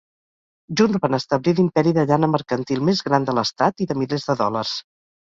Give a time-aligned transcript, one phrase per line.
[0.79, 4.37] Junts van establir l'imperi de llana mercantil més gran de l'estat i de milers de
[4.41, 4.73] dòlars.